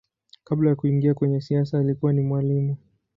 [0.43, 2.77] Kabla ya kuingia kwenye siasa alikuwa ni mwalimu.